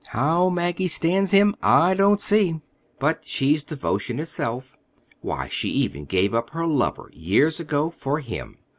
How 0.07 0.49
Maggie 0.49 0.87
stands 0.87 1.29
him 1.29 1.55
I 1.61 1.93
don't 1.93 2.19
see; 2.19 2.59
but 2.97 3.19
she's 3.23 3.63
devotion 3.63 4.19
itself. 4.19 4.75
Why, 5.19 5.47
she 5.47 5.69
even 5.69 6.05
gave 6.05 6.33
up 6.33 6.49
her 6.53 6.65
lover 6.65 7.11
years 7.13 7.59
ago, 7.59 7.91
for 7.91 8.19
him. 8.19 8.57